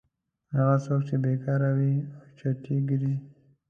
[0.55, 3.15] هغه څوک چې بېکاره وي او چټي ګرځي.